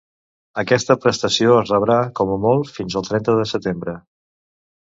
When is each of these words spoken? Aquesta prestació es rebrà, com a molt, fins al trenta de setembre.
Aquesta 0.61 0.95
prestació 1.03 1.51
es 1.59 1.73
rebrà, 1.73 1.99
com 2.21 2.33
a 2.37 2.39
molt, 2.47 2.73
fins 2.79 2.99
al 3.03 3.09
trenta 3.11 3.37
de 3.43 3.47
setembre. 3.55 3.99